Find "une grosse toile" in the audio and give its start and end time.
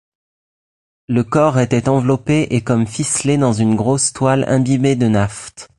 3.53-4.45